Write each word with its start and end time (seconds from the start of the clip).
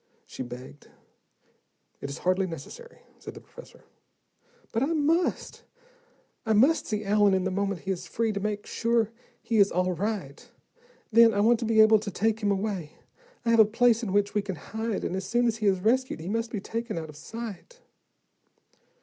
she 0.25 0.41
begged. 0.41 0.87
"It 2.01 2.09
is 2.09 2.17
hardly 2.17 2.47
necessary," 2.47 3.01
said 3.19 3.35
the 3.35 3.39
professor. 3.39 3.83
"But 4.71 4.81
I 4.81 4.93
must. 4.93 5.63
I 6.43 6.53
must 6.53 6.87
see 6.87 7.05
Allen 7.05 7.43
the 7.43 7.51
moment 7.51 7.81
he 7.81 7.91
is 7.91 8.07
free, 8.07 8.31
to 8.33 8.39
make 8.39 8.65
sure 8.65 9.11
he 9.43 9.59
is 9.59 9.71
all 9.71 9.93
right. 9.93 10.49
Then, 11.11 11.35
I 11.35 11.41
want 11.41 11.59
to 11.59 11.65
be 11.65 11.81
able 11.81 11.99
to 11.99 12.09
take 12.09 12.39
him 12.39 12.49
away. 12.51 12.93
I 13.45 13.51
have 13.51 13.59
a 13.59 13.63
place 13.63 14.01
in 14.01 14.11
which 14.11 14.33
we 14.33 14.41
can 14.41 14.55
hide, 14.55 15.03
and 15.03 15.15
as 15.15 15.25
soon 15.27 15.45
as 15.45 15.57
he 15.57 15.67
is 15.67 15.81
rescued 15.81 16.19
he 16.19 16.27
must 16.29 16.49
be 16.49 16.59
taken 16.59 16.97
out 16.97 17.09
of 17.09 17.15
sight." 17.15 17.81